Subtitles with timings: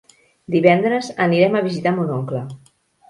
[0.53, 2.43] Divendres anirem a visitar mon oncle.